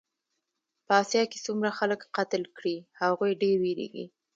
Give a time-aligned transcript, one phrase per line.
[0.85, 4.05] په اسیا کې څومره خلک قتل کړې هغوی ډېر وېرېږي.